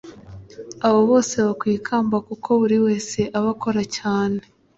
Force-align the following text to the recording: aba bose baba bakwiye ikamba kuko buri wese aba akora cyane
aba 0.87 1.01
bose 1.09 1.33
baba 1.37 1.49
bakwiye 1.49 1.77
ikamba 1.79 2.17
kuko 2.27 2.49
buri 2.61 2.77
wese 2.85 3.19
aba 3.37 3.49
akora 3.55 3.81
cyane 3.97 4.39